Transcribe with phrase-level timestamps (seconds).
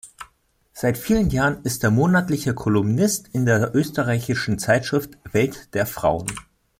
[0.73, 6.25] Seit vielen Jahren ist er monatlicher Kolumnist in der österreichischen Zeitschrift Welt der Frauen.